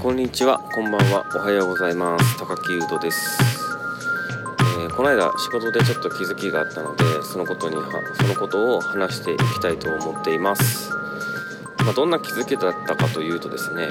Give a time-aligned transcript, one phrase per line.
[0.00, 0.60] こんにちは。
[0.72, 1.26] こんばんは。
[1.34, 2.38] おはようございます。
[2.38, 3.36] 高木優斗です、
[4.78, 7.74] えー、この間仕事でちょっと気づきがあったのでそのことに
[8.14, 10.92] そのことを話していきたいと思っています、
[11.78, 13.88] まあ、どんな気づきだったかというとですね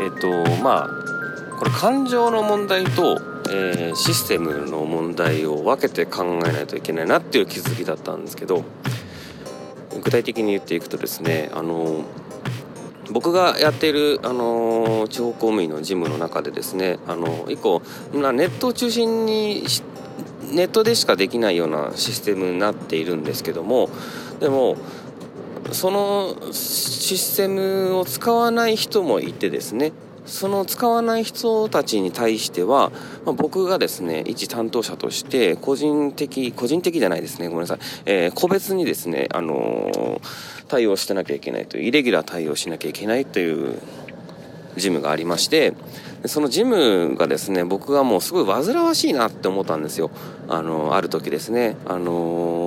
[0.00, 8.64] えっ、ー、とまあこれ感情の問題と、えー、システムの問題を分けて考えないといけないなっていう気づきだったんですけど
[10.02, 12.06] 具体的に言っていくとですねあの
[13.10, 17.82] 僕がやっている、あの地方公務員の事務の中でですね、あの以降
[18.12, 19.64] ネットを中心に
[20.52, 23.88] ネットでしかできないようなシステムになっているんですけども
[24.40, 24.76] でも
[25.72, 29.92] そのシステムを使わない人もいてですね
[30.26, 32.90] その使わない人たちに対しては、
[33.24, 40.20] まあ、僕がですね一担当者として個人的個人的じゃないですねごめんなさい、えー、個別にですね、あのー、
[40.68, 43.80] 対応してなきゃいけないというイレギュラー対応しなきゃいけないという
[44.76, 45.74] 事務がありまして
[46.26, 50.10] そのジムがですね僕がもうすごい煩わしいなって思ったんですよ。
[50.48, 51.76] あのある時ですね。
[51.84, 52.63] あの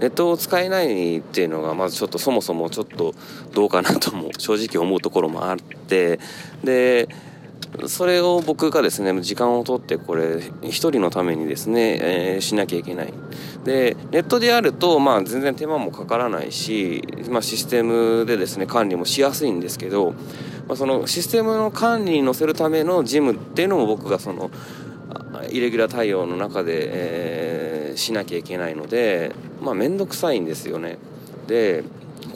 [0.00, 3.14] ネットを使えないっていうのがまずちょっとそもそもちょっと
[3.52, 6.20] どうかなとも正直思うところもあって
[6.62, 7.08] で
[7.86, 13.12] それを僕がですね時間を取ってこれ1人のためにですね、えー、しなきゃいけない。
[13.64, 20.12] でネットであるとまあ全然手間もかからないし、まあ、システムでですね管理もしやすいんですけど、
[20.68, 24.50] まあ、そのシステムの管理に載せるためのジムっていうのも僕がその
[25.50, 27.43] イレギュラー対応の中で、えー、
[27.96, 30.98] しなきゃいけないのでまあ面倒くさいんですよね
[31.46, 31.84] で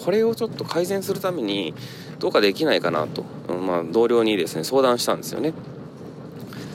[0.05, 1.75] これをちょっと改善するために
[2.19, 5.53] どうかできないかなと、まあ、同僚にですね相談したんですよね。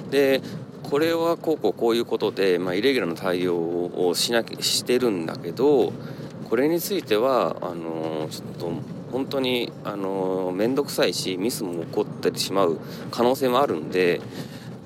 [0.10, 0.42] で
[0.84, 5.92] これはこうこうこういうことで、まあ、イレギュラーの対応をしなきしてるんだけど
[6.50, 8.72] これについてはあのちょっと
[9.12, 12.80] 本当にあの面倒くさいしミスも起こったりしまう
[13.10, 14.22] 可能性もあるんで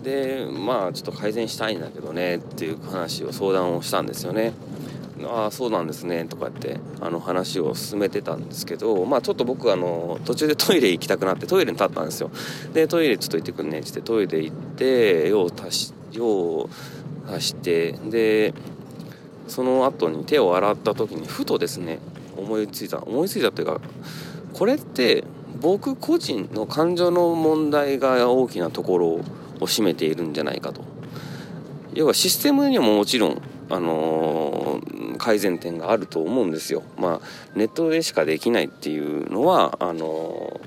[0.07, 4.53] でまあちょっと改善したいんだけどねっていう話を相談をしたんですよね。
[5.25, 12.29] ああそうなんですねとかってあの話を進めてたんですけどまあちょっと僕あの途中でトイレ行きたくなってトイレに立ったんですよ
[12.71, 16.69] でトイレちょっと行ってくんねっつってトイレ行って用を足し用を
[17.27, 18.53] 足してで
[19.47, 21.97] その後に手を洗った時にふとですね
[22.37, 23.81] 思いついた思いついたというか
[24.53, 25.23] これって
[25.59, 29.21] 僕個人の感情の問題が大きなところ
[29.59, 30.81] を占めているんじゃないかと
[31.93, 36.83] 要はシステムにはもちろんあのー、改善点があると思うんですよ。
[36.97, 40.61] まあ、ネットでしかできないっていうのはあの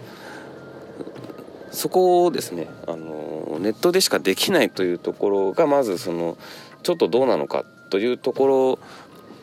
[1.70, 6.36] ー、そこをですね、あのー、ネットでしかできないというところがまずその
[6.82, 8.78] ちょっとどうなのかというところ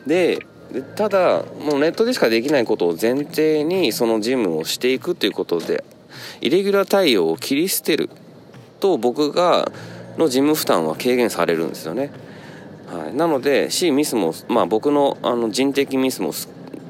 [0.06, 0.46] で
[0.96, 5.84] ただもうネットでしかできないことを前提にその事務をしていくということで
[6.40, 8.10] イレギュラー対応を切り捨てる
[8.80, 9.70] と僕が
[10.16, 12.10] の事務負担は軽減されるんですよね。
[12.88, 16.32] はい、なので C ミスも、まあ、僕のあの人的ミスも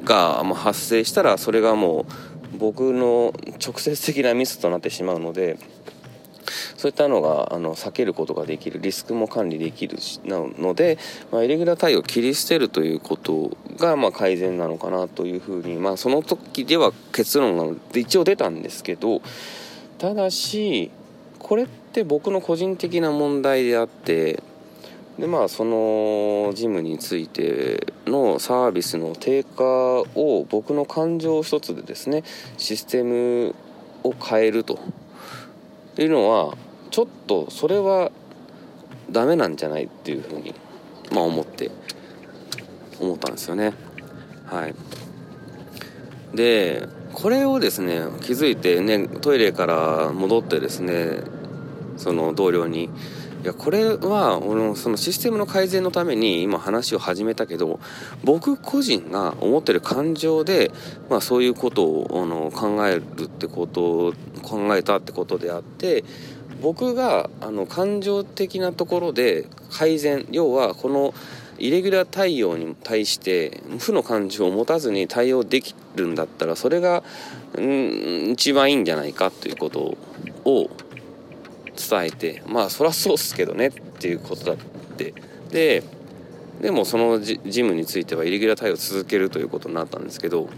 [0.05, 2.07] が発生したらそれがも
[2.55, 3.35] う僕の
[3.65, 5.59] 直接的なミスとなってしまうので
[6.77, 10.99] そういったのがあの避けることができるリスクも管理できるなので、
[11.31, 19.21] まあ、イレギュラー対応を切り捨てるということが、まあ、改善なのかなというふうに、まあ、その時では結論が一応出たんですけど
[19.99, 20.91] ただし
[21.39, 24.43] これって僕の個人的な問題であって
[25.19, 32.23] でまあそのジムについてのサービスの低下を僕の感情一つでですね
[32.57, 33.55] システム
[34.05, 34.79] を変えると。
[36.03, 36.57] いうのは
[36.91, 38.13] ちょっとそれは
[39.11, 40.55] ダメなんじゃないっていうふうに
[41.13, 41.71] まあ思って
[43.01, 43.73] 思ったんですよね。
[44.47, 44.75] はい。
[46.35, 46.89] で
[47.21, 51.23] これをですね気づいてねトイレから戻ってですね
[51.97, 52.91] その同僚にい
[53.45, 57.81] やこれは俺のそのシステムの改善のために今話を始めたけど
[58.25, 60.71] 僕個人が思ってる感情で、
[61.09, 64.13] まあ、そういうことをあの考えるってことを
[64.43, 66.05] 考えたってことであって
[66.63, 71.15] 僕があの感情的なところで改善要はこの
[71.59, 77.03] イレギュラー対応に対して負の感情を持たずに対応できるんだったらそれが、
[77.55, 79.97] うん、一番いいんじゃないかということ
[80.45, 80.71] を
[81.77, 85.15] 伝えてまあそりゃそうっすけどねっていうことだって。
[85.51, 85.83] で
[86.61, 90.49] でもそのジムについてはイレギュラー対応を続けるということになったんですけど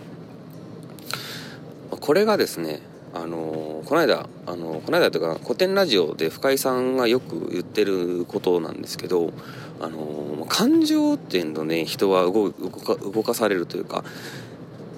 [1.90, 2.80] これがですね
[3.12, 9.32] あのこの間あのこの間というか古典ラジオで深井さんがよく言ってることなんですけど
[9.80, 14.04] あの感情っていうのね人は動か動かされるというか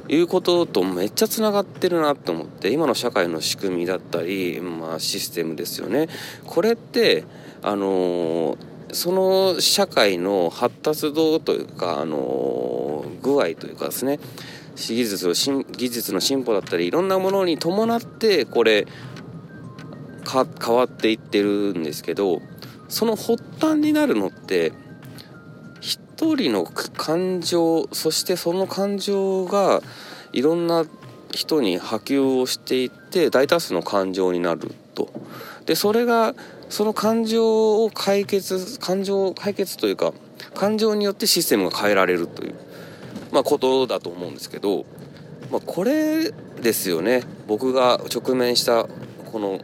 [0.08, 6.08] いうこととめっちゃつながってるなと思って今の社会の仕組みだったり、まあ、システムですよね。
[6.44, 7.24] これって
[7.62, 8.58] あの
[8.92, 14.20] その社会の発達度というか、あの具合というかですね
[14.76, 18.86] 技術の技術の進歩だったりいろんなものに伴ってこれ
[20.24, 22.40] か変わっていってるんですけど
[22.88, 24.72] その発端になるのって
[25.80, 29.82] 一人の感情そしてその感情が
[30.32, 30.86] いろんな
[31.32, 35.10] 人に波及をしていって大多数の感情になると。
[35.66, 36.34] でそれが
[36.68, 40.12] その感情を解決感情を解決というか
[40.54, 42.54] 感情によってシステムが変えられるという、
[43.32, 44.84] まあ、ことだと思うんですけど、
[45.50, 47.22] まあ、これですよね。
[47.46, 48.86] 僕が直面した
[49.32, 49.60] この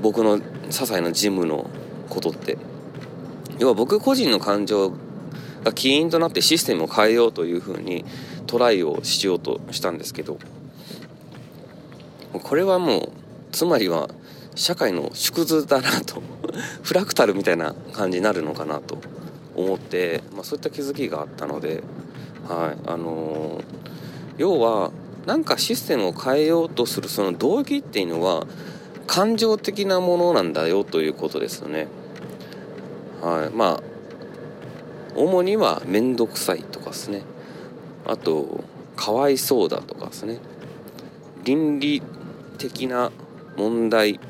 [0.00, 1.68] 僕の些細な事務の
[2.08, 2.58] ことって。
[3.58, 4.92] 要は僕個人の感情
[5.62, 8.04] が起因となってシステムを変えようというふうに
[8.46, 10.38] トライをしようとしたんですけど
[12.32, 13.12] これはもう
[13.52, 14.10] つまりは
[14.56, 16.22] 社会の縮図だなと。
[16.82, 18.98] フラクタルみたいな感じになるのかなと
[19.56, 21.82] 思って、まあ、そういった気づきがあったので、
[22.48, 23.64] はいあのー、
[24.36, 24.90] 要は
[25.26, 28.46] なんかシステムを変えようとするその動機っていうのは
[29.06, 31.88] 感情的なものなんだよということですよね。
[33.22, 33.82] はい、まあ
[35.16, 37.22] 主には面倒くさいとかですね
[38.06, 38.64] あと
[38.96, 40.38] かわいそうだとかですね
[41.44, 42.02] 倫理
[42.58, 43.12] 的な
[43.56, 44.20] 問題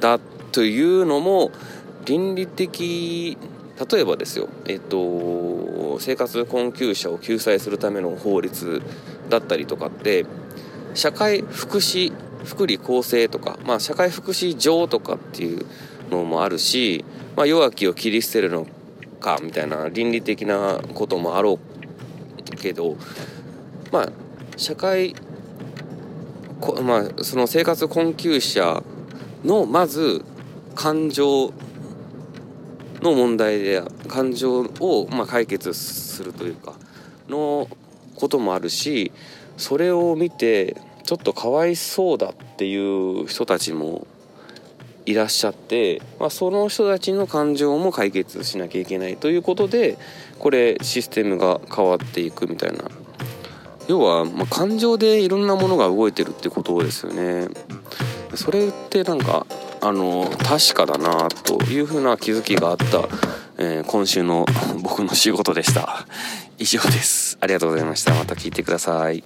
[0.00, 0.18] だ
[0.52, 1.50] というのも
[2.04, 3.36] 倫理的
[3.90, 8.82] 例えばですよえっと生活困窮者を救済するための法律
[9.28, 10.26] だったりとかって
[10.94, 12.12] 社会福祉
[12.44, 15.64] 福利厚生とか、まあ、社会福祉上とかっていう
[16.10, 17.04] のもあるし、
[17.36, 18.66] まあ、弱きを切り捨てるの
[19.20, 21.58] かみたいな倫理的なこともあろ
[22.52, 22.96] うけど
[23.92, 24.12] まあ
[24.56, 25.14] 社会
[26.60, 28.82] こまあその生活困窮者
[29.44, 30.24] のまず
[30.74, 31.52] 感情
[33.02, 36.74] の問題で感情をま解決するというか
[37.28, 37.68] の
[38.14, 39.12] こともあるし
[39.56, 44.06] それを見てちょっとかわいそうだっていう人たちも
[45.04, 49.98] いらっしゃって、まあ、その人たちの感情も解決しなきゃいけないということで
[50.38, 52.84] これシステムが変わっていくみたいな。
[53.88, 57.48] 要は、ま感情でいろんなものが動いてるってことですよね。
[58.34, 59.44] それってなんか
[59.84, 63.08] あの確かだなというふうな気づきがあった、
[63.58, 64.46] えー、今週の
[64.80, 66.06] 僕の仕事でした。
[66.58, 67.36] 以上です。
[67.40, 68.14] ありがとうございました。
[68.14, 69.24] また聞いてください。